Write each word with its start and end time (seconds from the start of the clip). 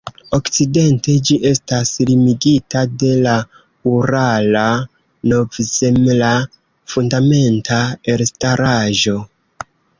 Okcidente 0.35 1.13
ĝi 1.29 1.35
estas 1.49 1.91
limigita 2.11 2.81
de 3.03 3.11
la 3.27 3.35
Urala-Novzemla 3.93 6.33
fundamenta 6.97 7.81
elstaraĵo. 8.17 9.19